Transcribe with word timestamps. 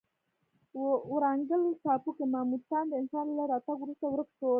ورانګل 1.13 1.63
ټاپو 1.83 2.11
کې 2.17 2.25
ماموتان 2.33 2.85
د 2.89 2.93
انسان 3.01 3.25
له 3.37 3.43
راتګ 3.51 3.77
وروسته 3.81 4.05
ورک 4.07 4.29
شول. 4.37 4.49